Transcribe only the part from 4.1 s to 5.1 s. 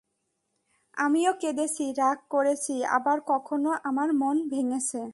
মন ভেঙ্গেছে।